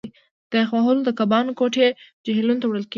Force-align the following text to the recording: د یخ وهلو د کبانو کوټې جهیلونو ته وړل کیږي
د 0.49 0.51
یخ 0.61 0.69
وهلو 0.73 1.01
د 1.05 1.09
کبانو 1.19 1.57
کوټې 1.59 1.87
جهیلونو 2.25 2.61
ته 2.61 2.65
وړل 2.67 2.83
کیږي 2.85 2.89